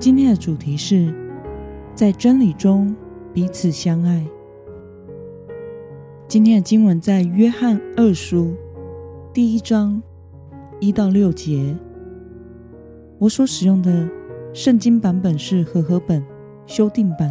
[0.00, 1.14] 今天的主题是
[1.94, 2.96] 在真理中
[3.34, 4.26] 彼此相爱。
[6.26, 8.54] 今天的经文在约翰二书
[9.30, 10.02] 第一章
[10.80, 11.76] 一到六节。
[13.18, 14.08] 我所使用的
[14.54, 16.24] 圣经版本是和合本
[16.64, 17.30] 修订版。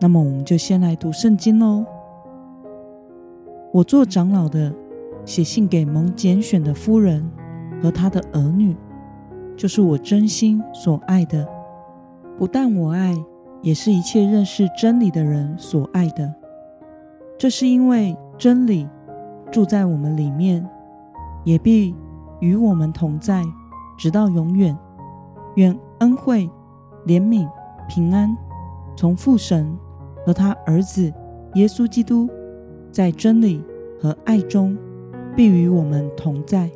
[0.00, 1.84] 那么，我们就先来读圣经喽。
[3.72, 4.72] 我做长老的，
[5.24, 7.28] 写信给蒙拣选的夫人
[7.82, 8.76] 和她的儿女。
[9.56, 11.46] 就是我真心所爱的，
[12.38, 13.16] 不但我爱，
[13.60, 16.34] 也是一切认识真理的人所爱的。
[17.38, 18.88] 这是因为真理
[19.50, 20.66] 住在我们里面，
[21.44, 21.94] 也必
[22.40, 23.42] 与我们同在，
[23.98, 24.76] 直到永远。
[25.56, 26.48] 愿恩惠、
[27.06, 27.46] 怜悯、
[27.88, 28.34] 平安，
[28.96, 29.76] 从父神
[30.24, 31.12] 和他儿子
[31.54, 32.28] 耶稣基督，
[32.90, 33.62] 在真理
[34.00, 34.76] 和爱中，
[35.36, 36.70] 必与我们同在。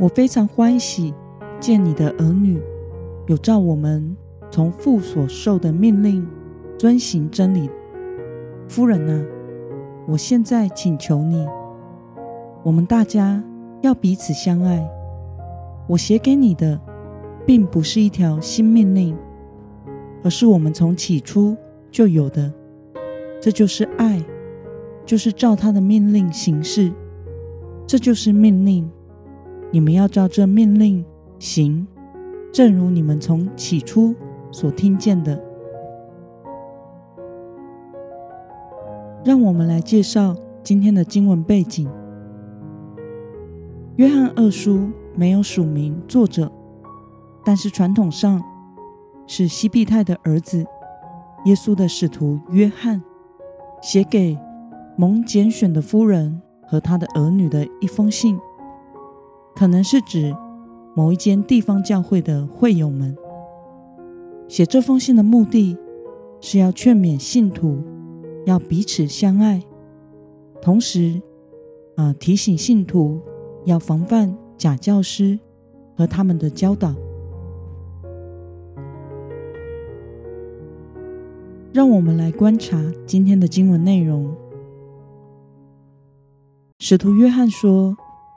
[0.00, 1.12] 我非常欢喜
[1.60, 2.58] 见你的儿女
[3.26, 4.16] 有照我们
[4.50, 6.26] 从父所受的命令
[6.78, 7.68] 遵行真理。
[8.66, 9.26] 夫人啊，
[10.08, 11.46] 我现在请求你，
[12.62, 13.44] 我们大家
[13.82, 14.82] 要彼此相爱。
[15.86, 16.80] 我写给你的，
[17.44, 19.14] 并不是一条新命令，
[20.24, 21.54] 而是我们从起初
[21.90, 22.50] 就有的。
[23.38, 24.24] 这就是爱，
[25.04, 26.90] 就是照他的命令行事。
[27.86, 28.90] 这就是命令。
[29.72, 31.04] 你们要照这命令
[31.38, 31.86] 行，
[32.52, 34.14] 正如你们从起初
[34.50, 35.40] 所听见的。
[39.24, 41.88] 让我们来介绍今天的经文背景。
[43.96, 46.50] 约翰二书没有署名作者，
[47.44, 48.42] 但是传统上
[49.26, 50.64] 是西庇太的儿子
[51.44, 53.00] 耶稣的使徒约翰
[53.80, 54.36] 写给
[54.96, 58.36] 蒙拣选的夫人和他的儿女的一封信。
[59.54, 60.34] 可能是指
[60.94, 63.16] 某一间地方教会的会友们。
[64.48, 65.76] 写这封信的目的
[66.40, 67.82] 是要劝勉信徒
[68.46, 69.62] 要彼此相爱，
[70.60, 71.20] 同时
[71.96, 73.20] 啊、提醒信徒
[73.64, 75.38] 要防范假教师
[75.96, 76.94] 和他们的教导。
[81.72, 84.34] 让我们来观察今天的经文内容。
[86.78, 87.96] 使徒约翰说。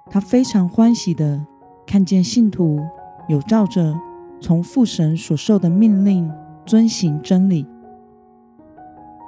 [0.09, 1.44] 他非常欢喜的
[1.88, 2.80] 看见信徒
[3.28, 3.96] 有照着
[4.40, 6.31] 从父神所受的命令
[6.66, 7.66] 遵行真理，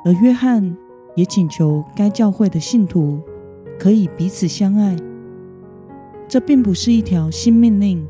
[0.05, 0.75] 而约翰
[1.15, 3.19] 也请求该教会的信徒
[3.79, 4.95] 可以彼此相爱。
[6.27, 8.07] 这并不是一条新命令，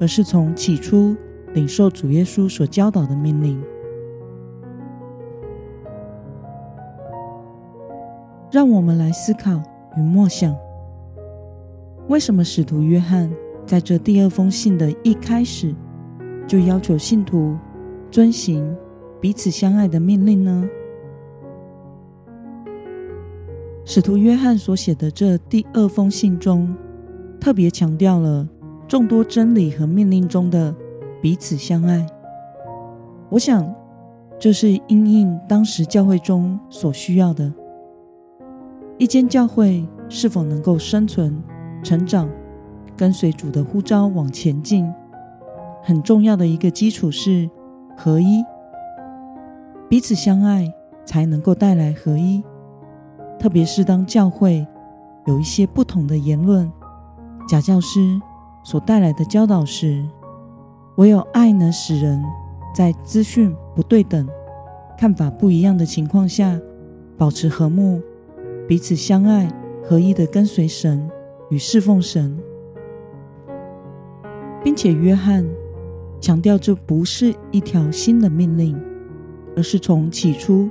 [0.00, 1.16] 而是从起初
[1.52, 3.62] 领受主耶稣所教导的命令。
[8.50, 9.60] 让我们来思考
[9.96, 10.54] 与默想。
[12.08, 13.30] 为什么使徒约翰
[13.64, 15.74] 在这第二封信的一开始
[16.46, 17.56] 就要求信徒
[18.10, 18.76] 遵行
[19.20, 20.68] 彼此相爱的命令呢？
[23.86, 26.76] 使徒约翰所写的这第二封信中，
[27.40, 28.46] 特别强调了
[28.86, 30.74] 众多真理和命令中的
[31.22, 32.06] 彼此相爱。
[33.30, 33.74] 我想，
[34.38, 37.50] 这是因应当时教会中所需要的。
[38.98, 41.42] 一间教会是否能够生存，
[41.84, 42.28] 成长，
[42.96, 44.90] 跟随主的呼召往前进，
[45.82, 47.48] 很重要的一个基础是
[47.94, 48.42] 合一，
[49.88, 50.72] 彼此相爱
[51.04, 52.42] 才能够带来合一。
[53.38, 54.66] 特别是当教会
[55.26, 56.72] 有一些不同的言论、
[57.46, 58.18] 假教师
[58.62, 60.02] 所带来的教导时，
[60.96, 62.24] 唯有爱能使人
[62.74, 64.26] 在资讯不对等、
[64.96, 66.58] 看法不一样的情况下，
[67.18, 68.00] 保持和睦，
[68.66, 69.52] 彼此相爱，
[69.84, 71.10] 合一的跟随神。
[71.54, 72.36] 与侍奉神，
[74.64, 75.46] 并且约翰
[76.20, 78.76] 强调，这不是一条新的命令，
[79.54, 80.68] 而是从起初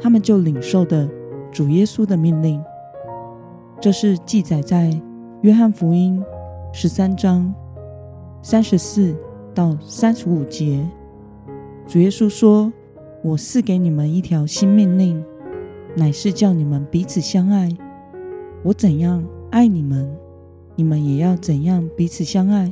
[0.00, 1.06] 他们就领受的
[1.50, 2.64] 主耶稣的命令。
[3.78, 4.98] 这是记载在
[5.42, 6.24] 约翰福音
[6.72, 7.54] 十三章
[8.40, 9.14] 三十四
[9.54, 10.82] 到三十五节。
[11.86, 12.72] 主耶稣说
[13.22, 15.22] ：“我赐给你们一条新命令，
[15.94, 17.68] 乃是叫你们彼此相爱。
[18.62, 20.10] 我怎样。”爱你们，
[20.74, 22.70] 你们也要怎样彼此相爱。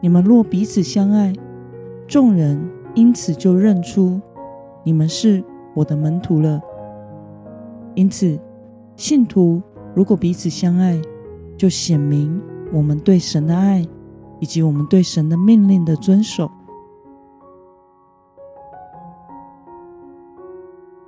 [0.00, 1.32] 你们若彼此相爱，
[2.08, 2.60] 众人
[2.94, 4.20] 因此就认出
[4.84, 5.42] 你们是
[5.74, 6.60] 我的门徒了。
[7.94, 8.38] 因此，
[8.96, 9.62] 信徒
[9.94, 11.00] 如果彼此相爱，
[11.56, 12.40] 就显明
[12.72, 13.86] 我们对神的爱，
[14.40, 16.50] 以及我们对神的命令的遵守。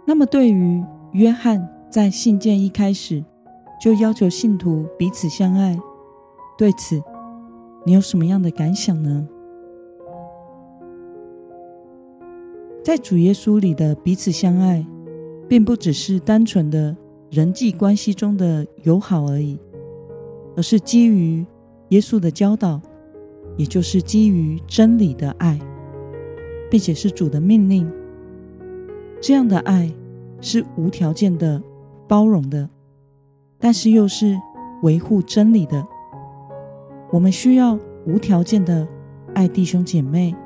[0.04, 3.24] 那么，对于约翰在信件一开始
[3.80, 5.78] 就要求信徒彼此相爱，
[6.56, 7.02] 对此
[7.84, 9.28] 你有什么样的感想呢？
[12.82, 14.86] 在主耶稣里的彼此相爱，
[15.48, 16.96] 并不只是单纯的
[17.30, 19.58] 人际关系中的友好而已，
[20.56, 21.44] 而是基于
[21.88, 22.80] 耶稣的教导，
[23.56, 25.58] 也就是基于真理的爱，
[26.70, 27.90] 并且是主的命令。
[29.20, 29.90] 这样的爱
[30.42, 31.62] 是无条件的
[32.06, 32.68] 包容的，
[33.64, 34.38] 但是又是
[34.82, 35.82] 维护真理的。
[37.10, 38.86] 我们需要无条件的
[39.32, 40.36] 爱弟兄姐妹，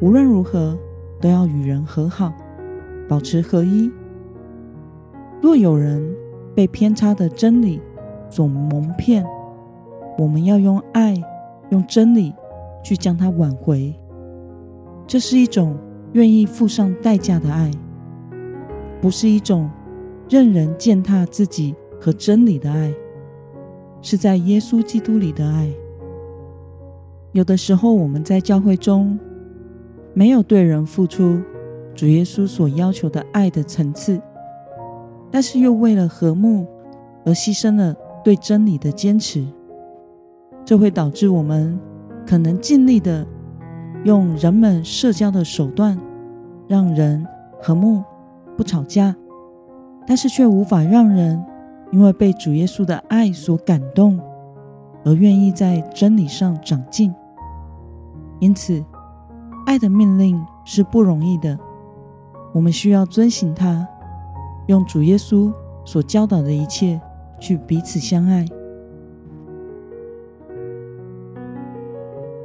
[0.00, 0.74] 无论如何
[1.20, 2.32] 都要与人和好，
[3.06, 3.92] 保持合一。
[5.42, 6.02] 若有人
[6.54, 7.78] 被偏差的真理
[8.30, 9.22] 所蒙骗，
[10.16, 11.14] 我们要用爱、
[11.68, 12.32] 用真理
[12.82, 13.94] 去将他挽回。
[15.06, 15.76] 这是一种
[16.14, 17.70] 愿意付上代价的爱，
[19.02, 19.70] 不是一种
[20.30, 22.92] 任人践踏自己和真理的爱，
[24.00, 25.70] 是在耶稣基督里的爱。
[27.30, 29.16] 有的时候，我们在教会中
[30.12, 31.40] 没有对人付出
[31.94, 34.20] 主耶稣所要求的爱的层次，
[35.30, 36.66] 但是又为了和睦
[37.24, 37.94] 而牺牲了
[38.24, 39.46] 对真理的坚持，
[40.64, 41.78] 这会导致我们
[42.26, 43.24] 可能尽力的。
[44.02, 45.96] 用人们社交的手段，
[46.66, 47.24] 让人
[47.60, 48.02] 和睦
[48.56, 49.14] 不吵架，
[50.04, 51.40] 但是却无法让人
[51.92, 54.18] 因为被主耶稣的爱所感动，
[55.04, 57.14] 而愿意在真理上长进。
[58.40, 58.84] 因此，
[59.64, 61.56] 爱的命令是不容易的，
[62.52, 63.86] 我们需要遵行它，
[64.66, 65.52] 用主耶稣
[65.84, 67.00] 所教导的一切
[67.38, 68.44] 去彼此相爱。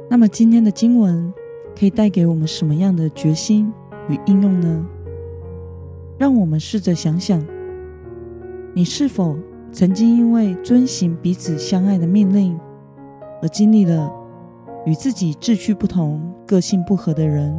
[0.08, 1.34] 那么今天的经文。
[1.78, 3.72] 可以带给我们什么样的决心
[4.08, 4.84] 与应用呢？
[6.18, 7.40] 让我们试着想想，
[8.78, 9.36] 你是否
[9.72, 12.56] 曾经因为遵行彼此相爱的命令，
[13.42, 14.08] 而经历了
[14.86, 17.52] 与自己志趣不同、个性不合的人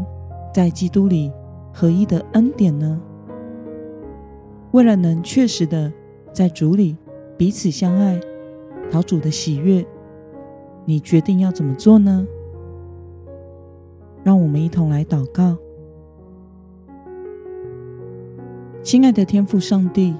[0.53, 1.29] 在基督里
[1.73, 3.01] 合一的恩典呢？
[4.71, 5.91] 为了能确实的
[6.31, 6.95] 在主里
[7.37, 8.17] 彼此相爱，
[8.89, 9.85] 讨主的喜悦，
[10.85, 12.25] 你决定要怎么做呢？
[14.23, 15.57] 让我们一同来祷告，
[18.81, 20.15] 亲爱的天父上帝，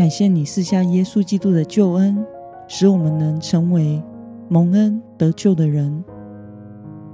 [0.00, 2.24] 感谢你赐下耶稣基督的救恩，
[2.66, 4.02] 使我们能成为
[4.48, 6.02] 蒙恩得救的人。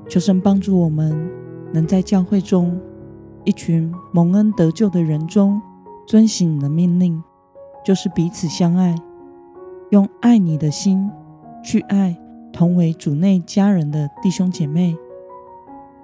[0.08, 1.28] 求神帮助我们，
[1.72, 2.80] 能在教会中
[3.42, 5.60] 一群蒙恩得救的人中，
[6.06, 7.20] 遵行你的命令，
[7.84, 8.94] 就是彼此相爱，
[9.90, 11.10] 用爱你的心
[11.64, 12.16] 去爱
[12.52, 14.96] 同为主内家人的弟兄姐妹。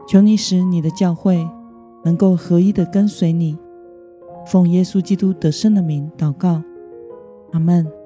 [0.09, 1.49] 求你使你的教会
[2.03, 3.57] 能够合一的跟随你，
[4.45, 6.61] 奉耶稣基督得胜的名祷告，
[7.53, 8.02] 阿门。